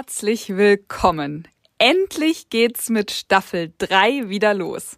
[0.00, 1.46] Herzlich willkommen.
[1.76, 4.96] Endlich geht's mit Staffel 3 wieder los.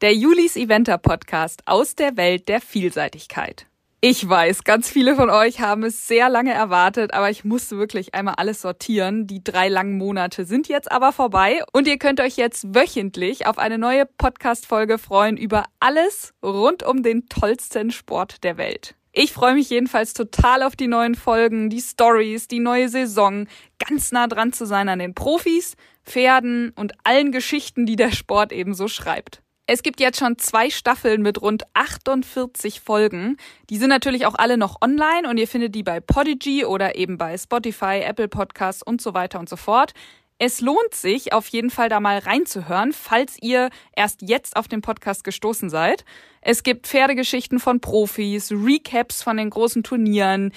[0.00, 3.66] Der Julis Eventer Podcast aus der Welt der Vielseitigkeit.
[4.00, 8.16] Ich weiß, ganz viele von euch haben es sehr lange erwartet, aber ich musste wirklich
[8.16, 9.28] einmal alles sortieren.
[9.28, 13.58] Die drei langen Monate sind jetzt aber vorbei und ihr könnt euch jetzt wöchentlich auf
[13.58, 18.96] eine neue Podcast-Folge freuen über alles rund um den tollsten Sport der Welt.
[19.14, 23.46] Ich freue mich jedenfalls total auf die neuen Folgen, die Stories, die neue Saison,
[23.78, 28.52] ganz nah dran zu sein an den Profis, Pferden und allen Geschichten, die der Sport
[28.52, 29.42] ebenso schreibt.
[29.66, 33.36] Es gibt jetzt schon zwei Staffeln mit rund 48 Folgen.
[33.68, 37.18] Die sind natürlich auch alle noch online und ihr findet die bei Podigy oder eben
[37.18, 39.92] bei Spotify, Apple Podcasts und so weiter und so fort.
[40.38, 44.80] Es lohnt sich auf jeden Fall da mal reinzuhören, falls ihr erst jetzt auf den
[44.80, 46.04] Podcast gestoßen seid.
[46.40, 50.52] Es gibt Pferdegeschichten von Profis, Recaps von den großen Turnieren.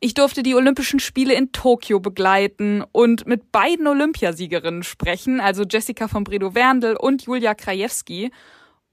[0.00, 6.06] Ich durfte die Olympischen Spiele in Tokio begleiten und mit beiden Olympiasiegerinnen sprechen, also Jessica
[6.06, 8.30] von Bredow-Werndl und Julia Krajewski.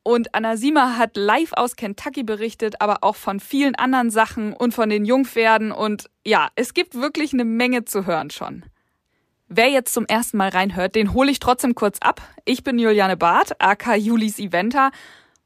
[0.02, 4.74] Und Anna Sima hat live aus Kentucky berichtet, aber auch von vielen anderen Sachen und
[4.74, 5.72] von den Jungpferden.
[5.72, 8.66] Und ja, es gibt wirklich eine Menge zu hören schon.
[9.48, 12.22] Wer jetzt zum ersten Mal reinhört, den hole ich trotzdem kurz ab.
[12.46, 14.92] Ich bin Juliane Barth, aka Julis Eventer.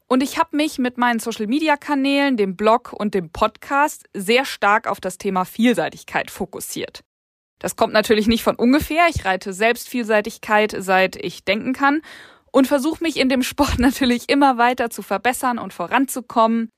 [0.06, 5.00] Und ich habe mich mit meinen Social-Media-Kanälen, dem Blog und dem Podcast sehr stark auf
[5.00, 7.04] das Thema Vielseitigkeit fokussiert.
[7.58, 9.06] Das kommt natürlich nicht von ungefähr.
[9.14, 12.00] Ich reite selbst Vielseitigkeit, seit ich denken kann
[12.50, 16.70] und versuche mich in dem Sport natürlich immer weiter zu verbessern und voranzukommen.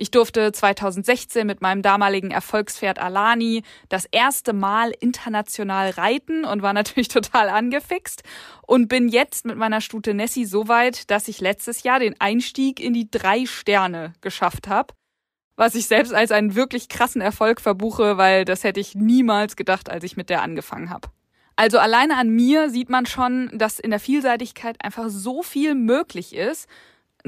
[0.00, 6.72] Ich durfte 2016 mit meinem damaligen Erfolgspferd Alani das erste Mal international reiten und war
[6.72, 8.22] natürlich total angefixt
[8.62, 12.78] und bin jetzt mit meiner Stute Nessie so weit, dass ich letztes Jahr den Einstieg
[12.78, 14.94] in die drei Sterne geschafft habe.
[15.56, 19.90] Was ich selbst als einen wirklich krassen Erfolg verbuche, weil das hätte ich niemals gedacht,
[19.90, 21.08] als ich mit der angefangen habe.
[21.56, 26.36] Also alleine an mir sieht man schon, dass in der Vielseitigkeit einfach so viel möglich
[26.36, 26.68] ist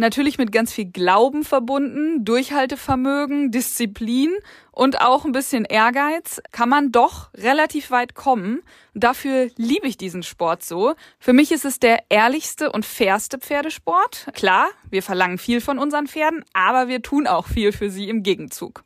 [0.00, 4.32] natürlich mit ganz viel Glauben verbunden, Durchhaltevermögen, Disziplin
[4.72, 8.62] und auch ein bisschen Ehrgeiz kann man doch relativ weit kommen.
[8.94, 10.94] Dafür liebe ich diesen Sport so.
[11.18, 14.26] Für mich ist es der ehrlichste und fairste Pferdesport.
[14.34, 18.22] Klar, wir verlangen viel von unseren Pferden, aber wir tun auch viel für sie im
[18.22, 18.84] Gegenzug.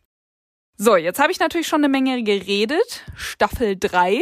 [0.77, 3.05] So, jetzt habe ich natürlich schon eine Menge geredet.
[3.15, 4.21] Staffel 3.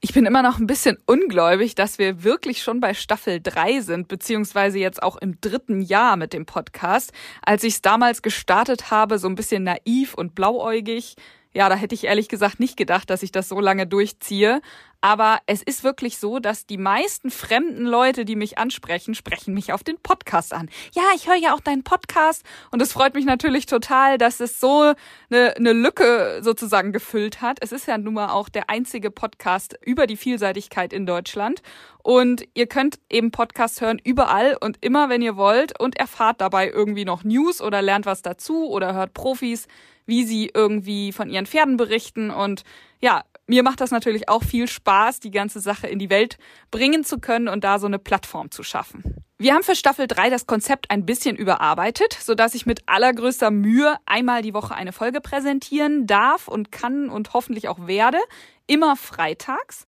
[0.00, 4.06] Ich bin immer noch ein bisschen ungläubig, dass wir wirklich schon bei Staffel 3 sind,
[4.06, 7.12] beziehungsweise jetzt auch im dritten Jahr mit dem Podcast.
[7.42, 11.16] Als ich es damals gestartet habe, so ein bisschen naiv und blauäugig,
[11.52, 14.62] ja, da hätte ich ehrlich gesagt nicht gedacht, dass ich das so lange durchziehe.
[15.00, 19.72] Aber es ist wirklich so, dass die meisten fremden Leute, die mich ansprechen, sprechen mich
[19.72, 20.68] auf den Podcast an.
[20.92, 22.42] Ja, ich höre ja auch deinen Podcast
[22.72, 24.94] und es freut mich natürlich total, dass es so
[25.30, 27.58] eine, eine Lücke sozusagen gefüllt hat.
[27.60, 31.62] Es ist ja nun mal auch der einzige Podcast über die Vielseitigkeit in Deutschland
[32.02, 36.68] und ihr könnt eben Podcast hören überall und immer, wenn ihr wollt und erfahrt dabei
[36.68, 39.68] irgendwie noch News oder lernt was dazu oder hört Profis
[40.08, 42.30] wie sie irgendwie von ihren Pferden berichten.
[42.30, 42.64] Und
[42.98, 46.38] ja, mir macht das natürlich auch viel Spaß, die ganze Sache in die Welt
[46.70, 49.24] bringen zu können und da so eine Plattform zu schaffen.
[49.38, 53.96] Wir haben für Staffel 3 das Konzept ein bisschen überarbeitet, sodass ich mit allergrößter Mühe
[54.04, 58.18] einmal die Woche eine Folge präsentieren darf und kann und hoffentlich auch werde.
[58.66, 59.87] Immer freitags.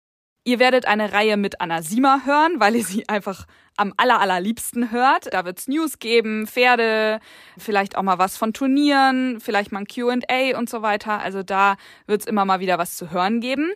[0.47, 3.47] Ihr werdet eine Reihe mit Anna Sima hören, weil ihr sie einfach
[3.77, 5.33] am aller, allerliebsten hört.
[5.33, 7.19] Da wird's News geben, Pferde,
[7.57, 11.19] vielleicht auch mal was von Turnieren, vielleicht mal ein Q&A und so weiter.
[11.19, 13.71] Also da wird's immer mal wieder was zu hören geben.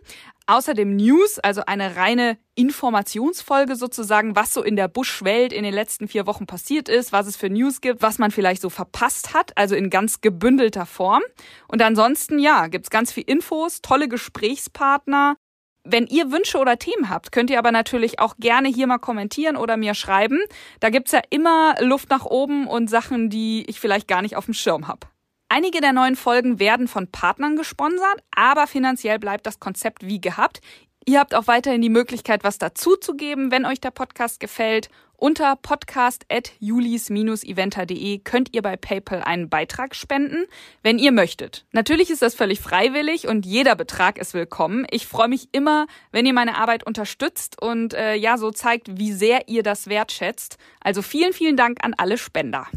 [0.45, 6.07] Außerdem News, also eine reine Informationsfolge sozusagen, was so in der Buschwelt in den letzten
[6.07, 9.57] vier Wochen passiert ist, was es für News gibt, was man vielleicht so verpasst hat,
[9.57, 11.23] also in ganz gebündelter Form.
[11.67, 15.35] Und ansonsten, ja, gibt's ganz viel Infos, tolle Gesprächspartner,
[15.83, 19.55] wenn ihr Wünsche oder Themen habt, könnt ihr aber natürlich auch gerne hier mal kommentieren
[19.55, 20.39] oder mir schreiben.
[20.79, 24.45] Da gibt's ja immer Luft nach oben und Sachen, die ich vielleicht gar nicht auf
[24.45, 25.07] dem Schirm habe.
[25.49, 30.61] Einige der neuen Folgen werden von Partnern gesponsert, aber finanziell bleibt das Konzept wie gehabt.
[31.05, 34.89] Ihr habt auch weiterhin die Möglichkeit, was dazuzugeben, wenn euch der Podcast gefällt.
[35.19, 40.45] Unter podcast.julis-eventer.de könnt ihr bei PayPal einen Beitrag spenden,
[40.81, 41.65] wenn ihr möchtet.
[41.73, 44.87] Natürlich ist das völlig freiwillig und jeder Betrag ist willkommen.
[44.91, 49.11] Ich freue mich immer, wenn ihr meine Arbeit unterstützt und äh, ja, so zeigt, wie
[49.11, 50.57] sehr ihr das wertschätzt.
[50.79, 52.67] Also vielen, vielen Dank an alle Spender.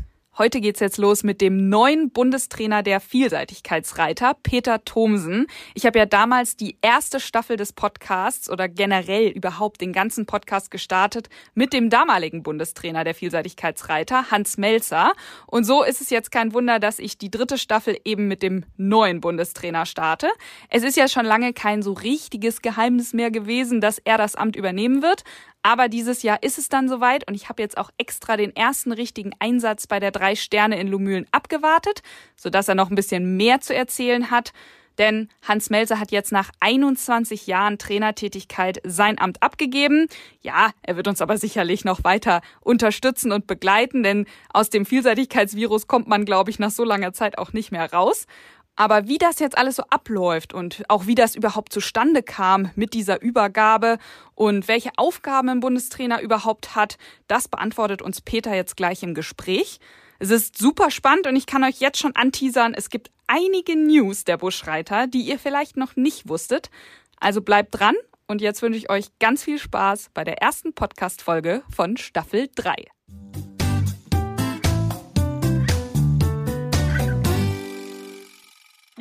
[0.43, 5.47] Heute geht's jetzt los mit dem neuen Bundestrainer der Vielseitigkeitsreiter, Peter Thomsen.
[5.77, 10.73] Ich habe ja damals die erste Staffel des Podcasts oder generell überhaupt den ganzen Podcast
[10.73, 15.12] gestartet mit dem damaligen Bundestrainer der Vielseitigkeitsreiter, Hans Melzer.
[15.47, 18.65] Und so ist es jetzt kein Wunder, dass ich die dritte Staffel eben mit dem
[18.77, 20.29] neuen Bundestrainer starte.
[20.71, 24.56] Es ist ja schon lange kein so richtiges Geheimnis mehr gewesen, dass er das Amt
[24.56, 25.23] übernehmen wird.
[25.62, 28.93] Aber dieses Jahr ist es dann soweit und ich habe jetzt auch extra den ersten
[28.93, 32.03] richtigen Einsatz bei der drei Sterne in Lumülen abgewartet,
[32.37, 34.53] sodass er noch ein bisschen mehr zu erzählen hat.
[34.99, 40.06] Denn Hans Melzer hat jetzt nach 21 Jahren Trainertätigkeit sein Amt abgegeben.
[40.43, 45.87] Ja, er wird uns aber sicherlich noch weiter unterstützen und begleiten, denn aus dem Vielseitigkeitsvirus
[45.87, 48.26] kommt man, glaube ich, nach so langer Zeit auch nicht mehr raus.
[48.74, 52.94] Aber wie das jetzt alles so abläuft und auch wie das überhaupt zustande kam mit
[52.94, 53.98] dieser Übergabe
[54.34, 56.96] und welche Aufgaben ein Bundestrainer überhaupt hat,
[57.28, 59.78] das beantwortet uns Peter jetzt gleich im Gespräch.
[60.19, 64.24] Es ist super spannend und ich kann euch jetzt schon anteasern, es gibt einige News
[64.24, 66.70] der Buschreiter, die ihr vielleicht noch nicht wusstet.
[67.19, 67.96] Also bleibt dran
[68.26, 72.74] und jetzt wünsche ich euch ganz viel Spaß bei der ersten Podcast-Folge von Staffel 3.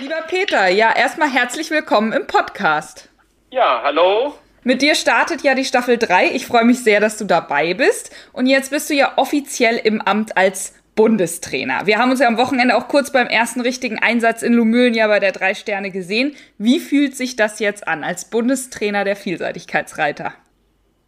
[0.02, 3.08] Lieber Peter, ja, erstmal herzlich willkommen im Podcast.
[3.52, 4.34] Ja, hallo.
[4.64, 6.32] Mit dir startet ja die Staffel 3.
[6.32, 8.12] Ich freue mich sehr, dass du dabei bist.
[8.34, 11.86] Und jetzt bist du ja offiziell im Amt als Bundestrainer.
[11.86, 15.06] Wir haben uns ja am Wochenende auch kurz beim ersten richtigen Einsatz in Lumülen ja
[15.06, 16.36] bei der Drei Sterne gesehen.
[16.58, 20.34] Wie fühlt sich das jetzt an als Bundestrainer der Vielseitigkeitsreiter?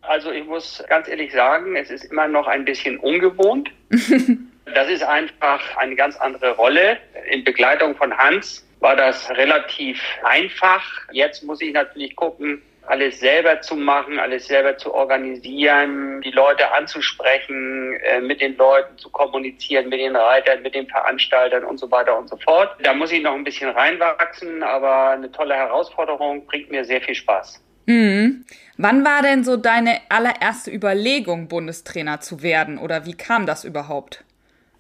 [0.04, 3.72] Also ich muss ganz ehrlich sagen, es ist immer noch ein bisschen ungewohnt.
[3.90, 6.98] das ist einfach eine ganz andere Rolle
[7.32, 10.84] in Begleitung von Hans war das relativ einfach.
[11.12, 16.70] Jetzt muss ich natürlich gucken, alles selber zu machen, alles selber zu organisieren, die Leute
[16.74, 21.90] anzusprechen, äh, mit den Leuten zu kommunizieren, mit den Reitern, mit den Veranstaltern und so
[21.92, 22.76] weiter und so fort.
[22.84, 27.16] Da muss ich noch ein bisschen reinwachsen, aber eine tolle Herausforderung bringt mir sehr viel
[27.16, 27.64] Spaß.
[27.86, 28.44] Mhm.
[28.78, 34.26] Wann war denn so deine allererste Überlegung, Bundestrainer zu werden oder wie kam das überhaupt?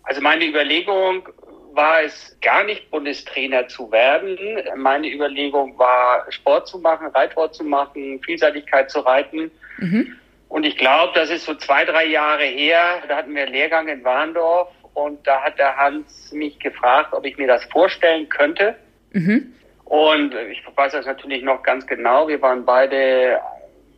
[0.03, 1.29] Also meine Überlegung
[1.75, 4.37] war es gar nicht Bundestrainer zu werden.
[4.75, 9.51] Meine Überlegung war, Sport zu machen, Reitsport zu machen, Vielseitigkeit zu reiten.
[9.77, 10.15] Mhm.
[10.49, 13.01] Und ich glaube, das ist so zwei, drei Jahre her.
[13.07, 17.25] Da hatten wir einen Lehrgang in Warndorf und da hat der Hans mich gefragt, ob
[17.25, 18.75] ich mir das vorstellen könnte.
[19.13, 19.53] Mhm.
[19.85, 22.27] Und ich weiß das natürlich noch ganz genau.
[22.27, 23.39] Wir waren beide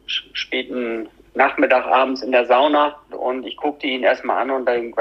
[0.06, 4.94] späten Nachmittag abends in der Sauna und ich guckte ihn erstmal an und dann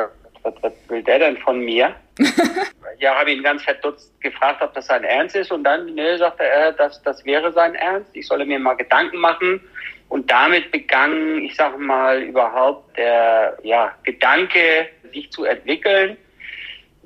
[0.44, 1.94] was, was will der denn von mir?
[2.98, 5.50] ja, habe ihn ganz verdutzt gefragt, ob das sein Ernst ist.
[5.50, 8.10] Und dann, ne, sagte er, das, das wäre sein Ernst.
[8.14, 9.60] Ich solle mir mal Gedanken machen.
[10.08, 16.16] Und damit begann, ich sage mal, überhaupt der ja, Gedanke, sich zu entwickeln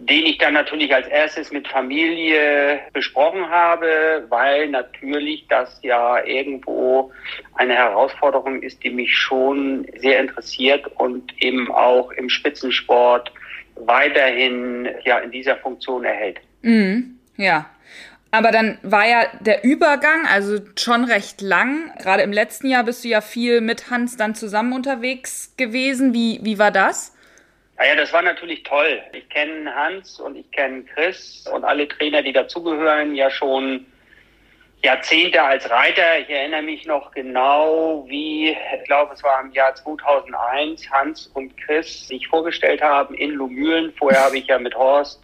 [0.00, 7.10] den ich dann natürlich als erstes mit Familie besprochen habe, weil natürlich das ja irgendwo
[7.54, 13.32] eine Herausforderung ist, die mich schon sehr interessiert und eben auch im Spitzensport
[13.74, 16.38] weiterhin ja in dieser Funktion erhält.
[16.62, 17.66] Mhm, ja.
[18.30, 21.92] Aber dann war ja der Übergang also schon recht lang.
[21.98, 26.12] Gerade im letzten Jahr bist du ja viel mit Hans dann zusammen unterwegs gewesen.
[26.12, 27.16] Wie, wie war das?
[27.78, 29.00] Naja, das war natürlich toll.
[29.12, 33.86] Ich kenne Hans und ich kenne Chris und alle Trainer, die dazugehören, ja schon
[34.82, 36.18] Jahrzehnte als Reiter.
[36.20, 41.56] Ich erinnere mich noch genau, wie, ich glaube, es war im Jahr 2001, Hans und
[41.56, 43.92] Chris sich vorgestellt haben in Lumülen.
[43.96, 45.22] Vorher habe ich ja mit Horst,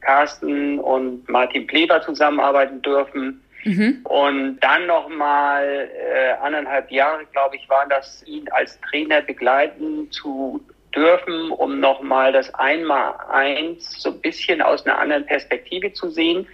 [0.00, 3.42] Carsten und Martin Pleber zusammenarbeiten dürfen.
[3.64, 4.00] Mhm.
[4.04, 10.64] Und dann nochmal äh, anderthalb Jahre, glaube ich, waren das, ihn als Trainer begleiten zu
[10.94, 16.46] dürfen, um nochmal das Einmal-Eins so ein bisschen aus einer anderen Perspektive zu sehen,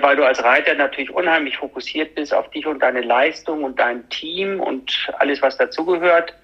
[0.00, 4.08] weil du als Reiter natürlich unheimlich fokussiert bist auf dich und deine Leistung und dein
[4.08, 6.34] Team und alles, was dazugehört.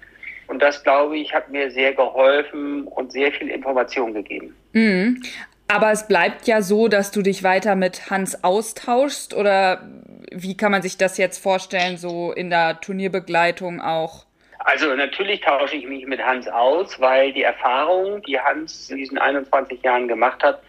[0.47, 4.55] Und das, glaube ich, hat mir sehr geholfen und sehr viel Information gegeben.
[4.73, 5.21] Mhm.
[5.67, 9.87] Aber es bleibt ja so, dass du dich weiter mit Hans austauschst oder
[10.31, 14.25] wie kann man sich das jetzt vorstellen, so in der Turnierbegleitung auch?
[14.59, 19.17] Also natürlich tausche ich mich mit Hans aus, weil die Erfahrung, die Hans in diesen
[19.17, 20.61] 21 Jahren gemacht hat,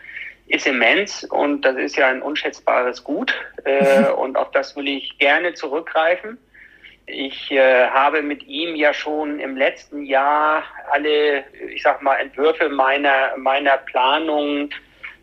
[0.47, 5.19] ist immens und das ist ja ein unschätzbares Gut äh, und auf das will ich
[5.19, 6.39] gerne zurückgreifen.
[7.07, 12.69] Ich äh, habe mit ihm ja schon im letzten Jahr alle, ich sag mal, Entwürfe
[12.69, 14.71] meiner meiner Planung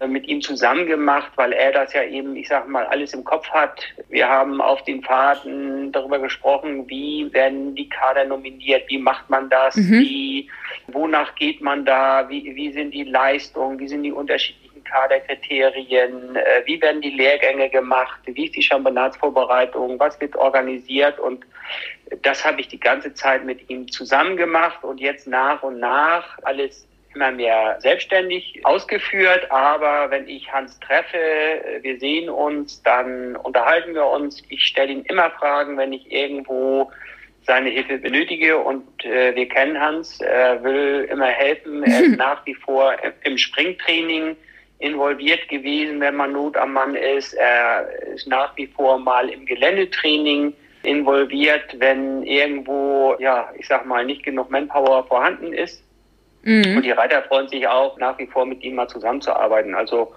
[0.05, 3.49] mit ihm zusammen gemacht, weil er das ja eben, ich sag mal, alles im Kopf
[3.49, 3.81] hat.
[4.09, 9.49] Wir haben auf den Fahrten darüber gesprochen, wie werden die Kader nominiert, wie macht man
[9.49, 9.99] das, mhm.
[9.99, 10.49] wie,
[10.87, 16.61] wonach geht man da, wie, wie sind die Leistungen, wie sind die unterschiedlichen Kaderkriterien, äh,
[16.65, 21.45] wie werden die Lehrgänge gemacht, wie ist die Championatsvorbereitung, was wird organisiert und
[22.21, 26.37] das habe ich die ganze Zeit mit ihm zusammen gemacht und jetzt nach und nach
[26.43, 26.87] alles
[27.17, 29.51] immer mehr selbstständig ausgeführt.
[29.51, 31.17] Aber wenn ich Hans treffe,
[31.81, 34.43] wir sehen uns, dann unterhalten wir uns.
[34.49, 36.91] Ich stelle ihm immer Fragen, wenn ich irgendwo
[37.41, 42.45] seine Hilfe benötige und äh, wir kennen Hans, er will immer helfen, er ist nach
[42.45, 42.93] wie vor
[43.23, 44.35] im Springtraining
[44.79, 47.33] involviert gewesen, wenn man Not am Mann ist.
[47.33, 54.05] Er ist nach wie vor mal im Geländetraining involviert, wenn irgendwo, ja, ich sag mal,
[54.05, 55.81] nicht genug Manpower vorhanden ist.
[56.47, 56.77] Mhm.
[56.77, 59.75] Und die Reiter freuen sich auch, nach wie vor mit ihm mal zusammenzuarbeiten.
[59.75, 60.13] Also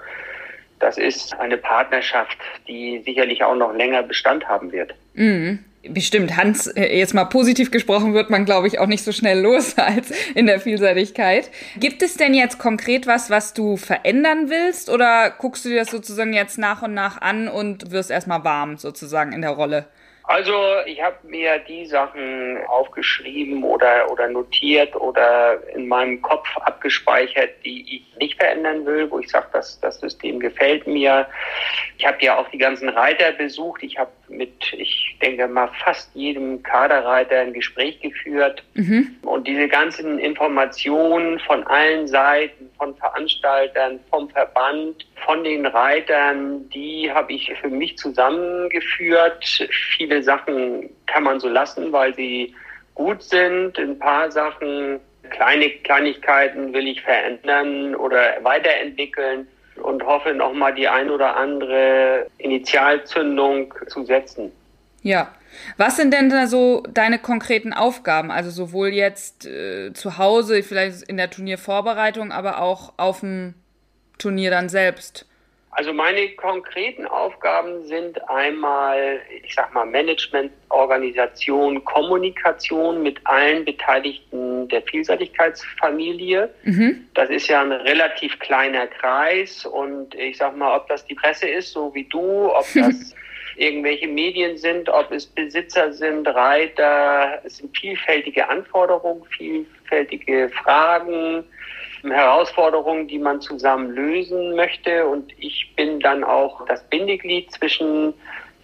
[0.79, 4.95] das ist eine Partnerschaft, die sicherlich auch noch länger Bestand haben wird.
[5.15, 5.65] Mhm.
[5.83, 9.41] Bestimmt, Hans, äh, jetzt mal positiv gesprochen, wird man, glaube ich, auch nicht so schnell
[9.41, 11.51] los als in der Vielseitigkeit.
[11.81, 15.91] Gibt es denn jetzt konkret was, was du verändern willst oder guckst du dir das
[15.91, 19.87] sozusagen jetzt nach und nach an und wirst erstmal warm sozusagen in der Rolle?
[20.31, 20.55] Also
[20.87, 27.97] ich habe mir die Sachen aufgeschrieben oder, oder notiert oder in meinem Kopf abgespeichert, die
[27.97, 31.27] ich nicht verändern will, wo ich sage, dass das System gefällt mir.
[31.99, 33.83] Ich habe ja auch die ganzen Reiter besucht.
[33.83, 38.63] Ich habe mit, ich denke mal, fast jedem Kaderreiter ein Gespräch geführt.
[38.75, 39.17] Mhm.
[39.23, 47.11] Und diese ganzen Informationen von allen Seiten, von Veranstaltern, vom Verband, von den Reitern, die
[47.13, 49.45] habe ich für mich zusammengeführt.
[49.97, 52.55] Viele Sachen kann man so lassen, weil sie
[52.95, 53.79] gut sind.
[53.79, 55.01] Ein paar Sachen,
[55.31, 59.47] kleine Kleinigkeiten will ich verändern oder weiterentwickeln
[59.83, 64.53] und hoffe nochmal die ein oder andere Initialzündung zu setzen.
[65.03, 65.33] Ja.
[65.77, 68.31] Was sind denn da so deine konkreten Aufgaben?
[68.31, 73.55] Also sowohl jetzt äh, zu Hause, vielleicht in der Turniervorbereitung, aber auch auf dem
[74.21, 75.27] Turnier dann selbst?
[75.73, 84.67] Also meine konkreten Aufgaben sind einmal, ich sag mal, Management, Organisation, Kommunikation mit allen Beteiligten
[84.69, 86.51] der Vielseitigkeitsfamilie.
[86.65, 87.07] Mhm.
[87.15, 91.49] Das ist ja ein relativ kleiner Kreis und ich sag mal, ob das die Presse
[91.49, 93.15] ist, so wie du, ob das
[93.57, 101.45] irgendwelche Medien sind, ob es Besitzer sind, Reiter, es sind vielfältige Anforderungen, vielfältige Fragen
[102.03, 105.07] Herausforderungen, die man zusammen lösen möchte.
[105.07, 108.15] Und ich bin dann auch das Bindeglied zwischen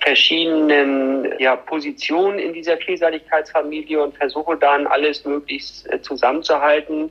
[0.01, 7.11] verschiedenen ja, Positionen in dieser Vielseitigkeitsfamilie und versuche dann alles möglichst äh, zusammenzuhalten,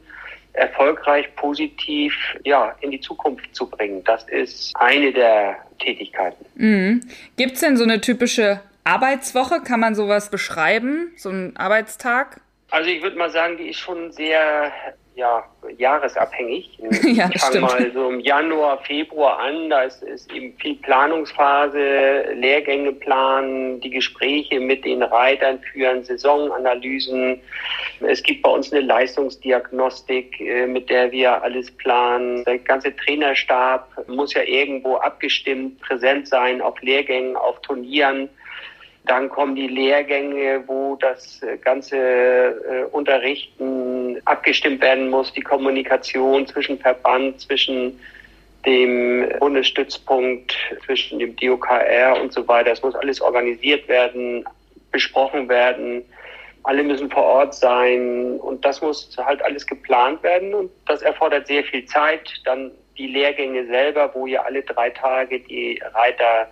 [0.53, 4.03] erfolgreich, positiv ja, in die Zukunft zu bringen.
[4.05, 6.45] Das ist eine der Tätigkeiten.
[6.55, 7.01] Mhm.
[7.37, 9.61] Gibt es denn so eine typische Arbeitswoche?
[9.61, 11.11] Kann man sowas beschreiben?
[11.17, 12.39] So ein Arbeitstag?
[12.71, 14.71] Also ich würde mal sagen, die ist schon sehr
[15.15, 15.43] ja,
[15.77, 16.77] jahresabhängig.
[17.03, 22.33] ja, ich fange mal so im Januar, Februar an, da ist, ist eben viel Planungsphase,
[22.33, 27.41] Lehrgänge planen, die Gespräche mit den Reitern führen, Saisonanalysen.
[28.01, 32.43] Es gibt bei uns eine Leistungsdiagnostik, äh, mit der wir alles planen.
[32.43, 38.29] Der ganze Trainerstab muss ja irgendwo abgestimmt präsent sein auf Lehrgängen, auf Turnieren.
[39.05, 43.84] Dann kommen die Lehrgänge, wo das ganze äh, Unterrichten
[44.25, 47.99] abgestimmt werden muss, die Kommunikation zwischen Verband, zwischen
[48.65, 50.55] dem Bundesstützpunkt,
[50.85, 52.71] zwischen dem DOKR und so weiter.
[52.71, 54.43] Es muss alles organisiert werden,
[54.91, 56.03] besprochen werden.
[56.63, 61.45] Alle müssen vor Ort sein und das muss halt alles geplant werden und das erfordert
[61.45, 62.27] sehr viel Zeit.
[62.43, 66.47] Dann die Lehrgänge selber, wo ja alle drei Tage die Reiter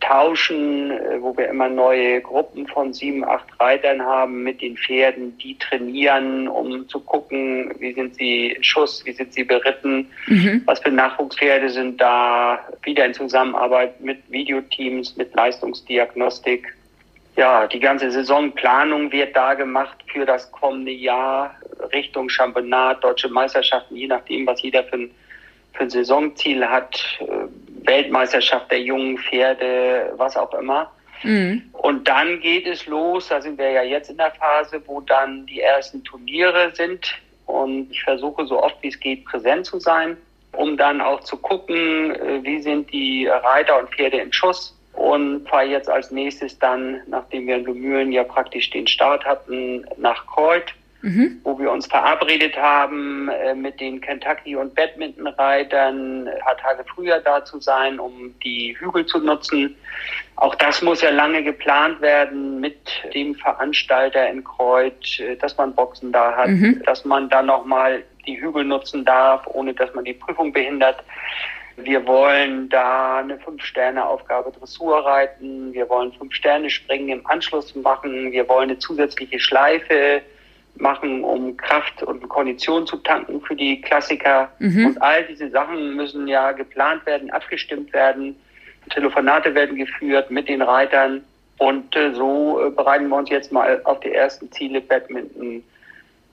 [0.00, 5.36] tauschen, äh, wo wir immer neue Gruppen von sieben, acht Reitern haben mit den Pferden,
[5.38, 10.62] die trainieren, um zu gucken, wie sind sie in Schuss, wie sind sie beritten, mhm.
[10.66, 16.74] was für Nachwuchspferde sind da, wieder in Zusammenarbeit mit Videoteams, mit Leistungsdiagnostik.
[17.36, 21.54] Ja, die ganze Saisonplanung wird da gemacht für das kommende Jahr
[21.92, 25.10] Richtung Championat, deutsche Meisterschaften, je nachdem, was jeder für ein,
[25.74, 27.24] für ein Saisonziel hat äh,
[27.86, 30.90] Weltmeisterschaft der jungen Pferde, was auch immer.
[31.22, 31.62] Mhm.
[31.72, 35.46] Und dann geht es los, da sind wir ja jetzt in der Phase, wo dann
[35.46, 37.14] die ersten Turniere sind.
[37.46, 40.16] Und ich versuche so oft wie es geht präsent zu sein,
[40.52, 44.72] um dann auch zu gucken, äh, wie sind die Reiter und Pferde im Schuss.
[44.94, 49.84] Und fahre jetzt als nächstes dann, nachdem wir in Gemühlen ja praktisch den Start hatten,
[49.98, 50.64] nach Kreuz
[51.06, 51.40] mhm.
[51.44, 57.20] wo wir uns verabredet haben, äh, mit den Kentucky- und Badminton-Reitern ein paar Tage früher
[57.20, 59.76] da zu sein, um die Hügel zu nutzen.
[60.34, 62.76] Auch das muss ja lange geplant werden mit
[63.14, 66.82] dem Veranstalter in Kreuz, äh, dass man Boxen da hat, mhm.
[66.84, 70.96] dass man dann nochmal die Hügel nutzen darf, ohne dass man die Prüfung behindert.
[71.76, 75.72] Wir wollen da eine Fünf-Sterne-Aufgabe Dressur reiten.
[75.74, 78.32] Wir wollen Fünf-Sterne-Springen im Anschluss machen.
[78.32, 80.22] Wir wollen eine zusätzliche Schleife
[80.78, 84.50] machen, um Kraft und Kondition zu tanken für die Klassiker.
[84.58, 84.86] Mhm.
[84.86, 88.36] Und all diese Sachen müssen ja geplant werden, abgestimmt werden.
[88.90, 91.24] Telefonate werden geführt mit den Reitern.
[91.58, 95.62] Und äh, so äh, bereiten wir uns jetzt mal auf die ersten Ziele Badminton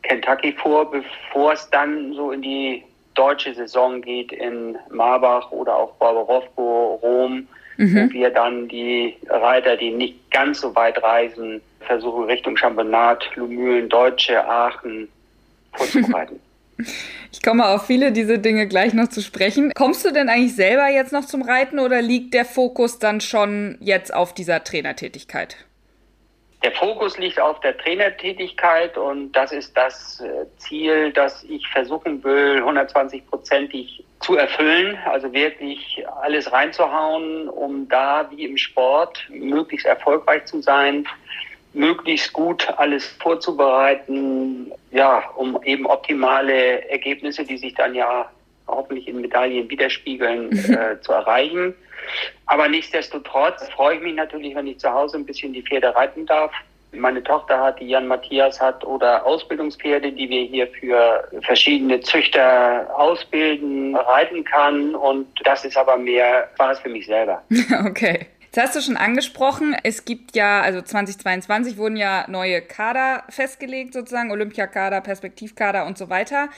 [0.04, 2.84] Kentucky vor, bevor es dann so in die
[3.16, 7.48] deutsche Saison geht in Marbach oder auch Barbarovko, Rom,
[7.78, 8.10] mhm.
[8.10, 13.90] wo wir dann die Reiter, die nicht ganz so weit reisen, versuchen Richtung Championat, Lumülen,
[13.90, 15.08] Deutsche, Aachen
[15.74, 16.40] vorzubereiten.
[17.32, 19.72] Ich komme auf viele dieser Dinge gleich noch zu sprechen.
[19.76, 23.78] Kommst du denn eigentlich selber jetzt noch zum Reiten oder liegt der Fokus dann schon
[23.80, 25.58] jetzt auf dieser Trainertätigkeit?
[26.64, 32.24] Der Fokus liegt auf der Trainertätigkeit und das ist das äh, Ziel, das ich versuchen
[32.24, 40.46] will, 120-prozentig zu erfüllen, also wirklich alles reinzuhauen, um da wie im Sport möglichst erfolgreich
[40.46, 41.06] zu sein,
[41.74, 48.30] möglichst gut alles vorzubereiten, ja, um eben optimale Ergebnisse, die sich dann ja
[48.68, 51.74] hoffentlich in Medaillen widerspiegeln, äh, zu erreichen.
[52.48, 56.26] Aber nichtsdestotrotz freue ich mich natürlich, wenn ich zu Hause ein bisschen die Pferde reiten
[56.26, 56.52] darf.
[56.92, 62.88] Meine Tochter hat, die Jan Matthias hat, oder Ausbildungspferde, die wir hier für verschiedene Züchter
[62.96, 64.94] ausbilden, reiten kann.
[64.94, 67.42] Und das ist aber mehr Spaß für mich selber.
[67.88, 68.28] Okay.
[68.56, 73.96] Jetzt hast du schon angesprochen, es gibt ja, also 2022 wurden ja neue Kader festgelegt,
[73.96, 76.50] sozusagen, Olympiakader, Perspektivkader und so weiter.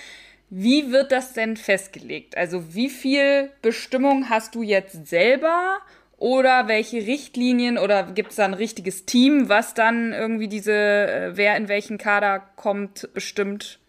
[0.49, 2.35] Wie wird das denn festgelegt?
[2.35, 5.77] Also wie viel Bestimmung hast du jetzt selber
[6.17, 11.37] oder welche Richtlinien oder gibt es da ein richtiges Team, was dann irgendwie diese, äh,
[11.37, 13.79] wer in welchen Kader kommt, bestimmt?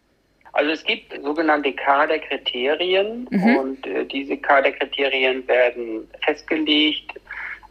[0.52, 3.56] Also es gibt sogenannte Kaderkriterien mhm.
[3.56, 7.12] und äh, diese Kaderkriterien werden festgelegt,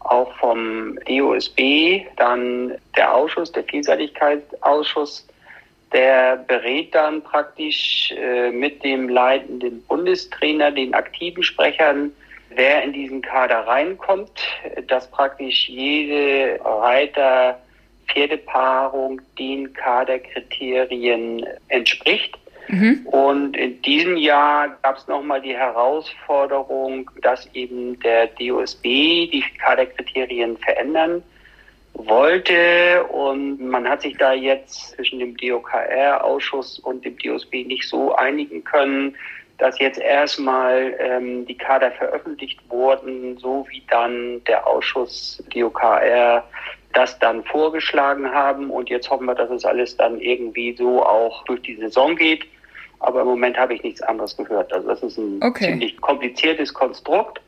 [0.10, 5.28] auch vom DOSB, dann der Ausschuss, der Vielseitigkeitsausschuss
[5.96, 12.12] der berät dann praktisch äh, mit dem leitenden Bundestrainer, den aktiven Sprechern,
[12.50, 14.32] wer in diesen Kader reinkommt,
[14.88, 17.60] dass praktisch jede Reiter
[18.08, 22.38] Pferdepaarung den Kaderkriterien entspricht.
[22.68, 23.06] Mhm.
[23.06, 30.58] Und in diesem Jahr gab es nochmal die Herausforderung, dass eben der DOSB die Kaderkriterien
[30.58, 31.24] verändern
[31.94, 33.04] wollte.
[33.06, 38.64] Und man hat sich da jetzt zwischen dem DOKR-Ausschuss und dem DOSB nicht so einigen
[38.64, 39.16] können,
[39.58, 46.44] dass jetzt erstmal ähm, die Kader veröffentlicht wurden, so wie dann der Ausschuss DOKR
[46.94, 48.70] das dann vorgeschlagen haben.
[48.70, 52.46] Und jetzt hoffen wir, dass es alles dann irgendwie so auch durch die Saison geht.
[53.00, 54.72] Aber im Moment habe ich nichts anderes gehört.
[54.74, 55.66] Also das ist ein okay.
[55.66, 57.42] ziemlich kompliziertes Konstrukt.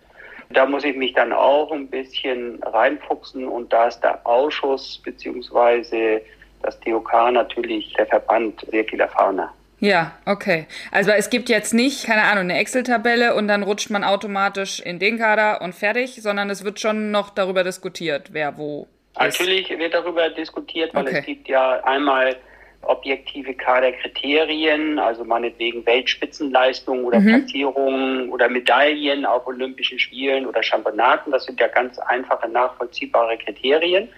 [0.50, 6.22] Da muss ich mich dann auch ein bisschen reinfuchsen und da ist der Ausschuss beziehungsweise
[6.64, 9.54] das DOK natürlich der Verband sehr viel erfahrener.
[9.80, 10.66] Ja, okay.
[10.92, 14.98] Also es gibt jetzt nicht, keine Ahnung, eine Excel-Tabelle und dann rutscht man automatisch in
[14.98, 18.88] den Kader und fertig, sondern es wird schon noch darüber diskutiert, wer wo.
[19.20, 19.80] Natürlich ist.
[19.80, 21.18] wird darüber diskutiert, weil okay.
[21.20, 22.36] es gibt ja einmal
[22.84, 27.28] objektive Kaderkriterien, also meinetwegen Weltspitzenleistungen oder mhm.
[27.28, 31.32] Platzierungen oder Medaillen auf Olympischen Spielen oder Championaten.
[31.32, 34.10] Das sind ja ganz einfache, nachvollziehbare Kriterien.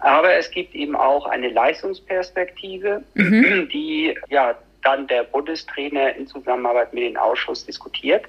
[0.00, 3.68] Aber es gibt eben auch eine Leistungsperspektive, mhm.
[3.72, 8.24] die ja dann der Bundestrainer in Zusammenarbeit mit dem Ausschuss diskutiert.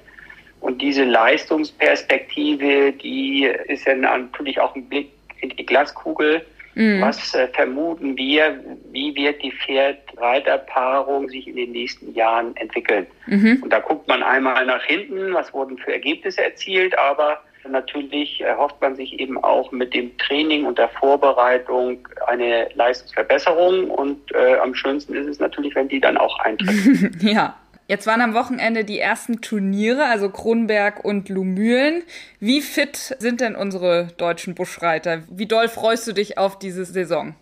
[0.59, 6.45] Und diese Leistungsperspektive, die ist ja natürlich auch ein Blick in die Glaskugel.
[6.75, 7.01] Mhm.
[7.01, 8.59] Was äh, vermuten wir,
[8.91, 13.07] wie wird die Pferd-Reiter-Paarung sich in den nächsten Jahren entwickeln?
[13.27, 13.59] Mhm.
[13.63, 18.81] Und da guckt man einmal nach hinten, was wurden für Ergebnisse erzielt, aber natürlich erhofft
[18.81, 23.89] man sich eben auch mit dem Training und der Vorbereitung eine Leistungsverbesserung.
[23.91, 27.15] Und äh, am schönsten ist es natürlich, wenn die dann auch eintreten.
[27.21, 27.55] ja.
[27.91, 32.03] Jetzt waren am Wochenende die ersten Turniere, also Kronberg und Lumülen.
[32.39, 35.23] Wie fit sind denn unsere deutschen Buschreiter?
[35.29, 37.35] Wie doll freust du dich auf diese Saison?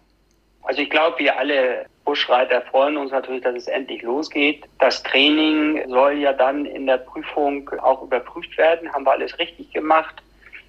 [0.64, 4.64] Also ich glaube, wir alle Buschreiter freuen uns natürlich, dass es endlich losgeht.
[4.80, 8.92] Das Training soll ja dann in der Prüfung auch überprüft werden.
[8.92, 10.16] Haben wir alles richtig gemacht?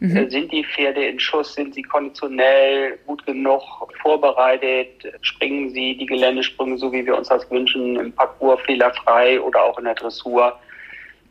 [0.00, 0.16] Mhm.
[0.16, 1.54] Äh, sind die Pferde in Schuss?
[1.54, 3.62] Sind sie konditionell gut genug
[4.02, 4.88] vorbereitet?
[5.20, 9.78] Springen sie die Geländesprünge so, wie wir uns das wünschen, im Parcours fehlerfrei oder auch
[9.78, 10.58] in der Dressur?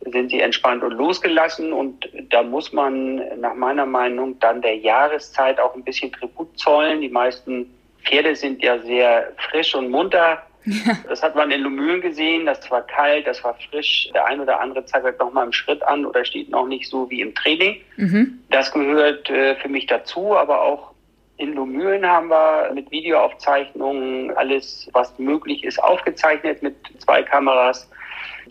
[0.01, 1.73] Sind sie entspannt und losgelassen?
[1.73, 7.01] Und da muss man nach meiner Meinung dann der Jahreszeit auch ein bisschen Tribut zollen.
[7.01, 7.73] Die meisten
[8.05, 10.97] Pferde sind ja sehr frisch und munter ja.
[11.07, 14.09] Das hat man in Lumülen gesehen, das war kalt, das war frisch.
[14.13, 16.89] Der ein oder andere zeigt halt noch mal im Schritt an oder steht noch nicht
[16.89, 17.81] so wie im Training.
[17.97, 18.39] Mhm.
[18.49, 20.91] Das gehört äh, für mich dazu, aber auch
[21.37, 27.89] in Lumülen haben wir mit Videoaufzeichnungen alles, was möglich ist, aufgezeichnet mit zwei Kameras.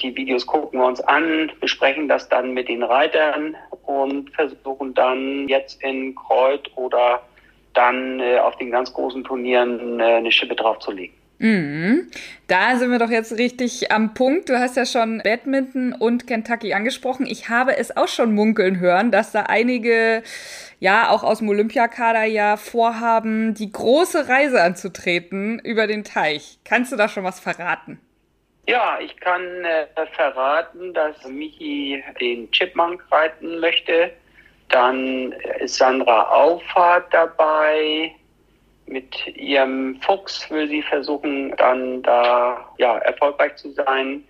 [0.01, 5.49] Die Videos gucken wir uns an, besprechen das dann mit den Reitern und versuchen dann
[5.49, 7.23] jetzt in Kreuz oder
[7.75, 11.15] dann äh, auf den ganz großen Turnieren äh, eine Schippe draufzulegen.
[11.39, 12.11] Mhm.
[12.49, 14.49] Da sind wir doch jetzt richtig am Punkt.
[14.49, 17.27] Du hast ja schon Badminton und Kentucky angesprochen.
[17.27, 20.23] Ich habe es auch schon munkeln hören, dass da einige,
[20.81, 26.59] ja, auch aus dem Olympiakader ja vorhaben, die große Reise anzutreten über den Teich.
[26.65, 28.01] Kannst du da schon was verraten?
[28.67, 34.13] Ja, ich kann äh, verraten, dass Michi den Chipmunk reiten möchte.
[34.69, 38.13] Dann ist Sandra Auffahrt dabei
[38.89, 44.25] mit ihrem Fuchs will sie versuchen, dann da ja, erfolgreich zu sein.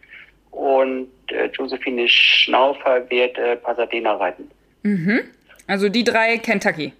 [0.50, 4.50] Und äh, Josephine Schnaufer wird äh, Pasadena reiten.
[4.82, 5.20] Mhm.
[5.66, 6.92] Also die drei Kentucky.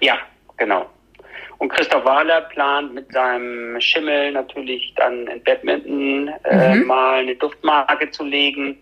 [0.00, 0.18] Ja,
[0.56, 0.86] genau.
[1.58, 6.86] Und Christoph Wahler plant mit seinem Schimmel natürlich dann in Badminton äh, mhm.
[6.86, 8.78] mal eine Duftmarke zu legen.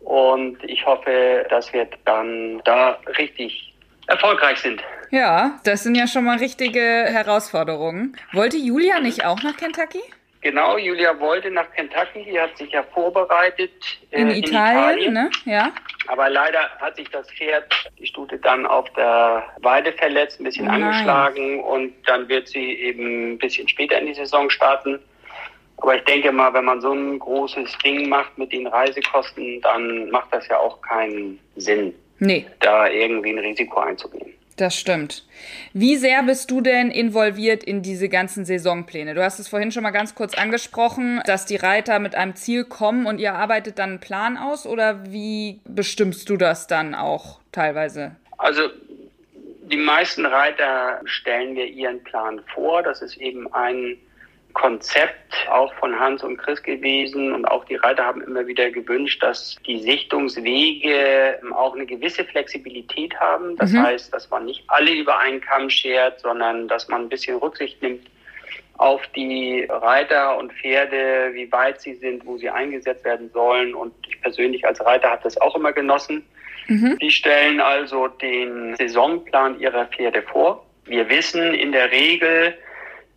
[0.00, 3.71] Und ich hoffe, dass wir dann da richtig
[4.06, 4.82] erfolgreich sind.
[5.10, 8.16] Ja, das sind ja schon mal richtige Herausforderungen.
[8.32, 10.00] Wollte Julia nicht auch nach Kentucky?
[10.42, 12.26] Genau, Julia wollte nach Kentucky.
[12.28, 13.70] Sie hat sich ja vorbereitet
[14.10, 15.30] äh, in, Italien, in Italien, ne?
[15.44, 15.72] Ja.
[16.08, 20.66] Aber leider hat sich das Pferd, die Stute, dann auf der Weide verletzt, ein bisschen
[20.66, 24.98] oh angeschlagen und dann wird sie eben ein bisschen später in die Saison starten.
[25.76, 30.10] Aber ich denke mal, wenn man so ein großes Ding macht mit den Reisekosten, dann
[30.10, 32.46] macht das ja auch keinen Sinn, nee.
[32.60, 34.32] da irgendwie ein Risiko einzugehen.
[34.56, 35.24] Das stimmt.
[35.72, 39.14] Wie sehr bist du denn involviert in diese ganzen Saisonpläne?
[39.14, 42.64] Du hast es vorhin schon mal ganz kurz angesprochen, dass die Reiter mit einem Ziel
[42.64, 47.40] kommen und ihr arbeitet dann einen Plan aus oder wie bestimmst du das dann auch
[47.50, 48.16] teilweise?
[48.38, 48.68] Also
[49.64, 52.82] die meisten Reiter stellen mir ihren Plan vor.
[52.82, 53.96] Das ist eben ein
[54.54, 59.22] Konzept auch von Hans und Chris gewesen und auch die Reiter haben immer wieder gewünscht,
[59.22, 63.56] dass die Sichtungswege auch eine gewisse Flexibilität haben.
[63.56, 63.82] Das mhm.
[63.82, 67.80] heißt, dass man nicht alle über einen Kamm schert, sondern dass man ein bisschen Rücksicht
[67.82, 68.06] nimmt
[68.78, 73.74] auf die Reiter und Pferde, wie weit sie sind, wo sie eingesetzt werden sollen.
[73.74, 76.26] Und ich persönlich als Reiter habe das auch immer genossen.
[76.68, 76.98] Mhm.
[77.00, 80.66] Die stellen also den Saisonplan ihrer Pferde vor.
[80.86, 82.54] Wir wissen in der Regel,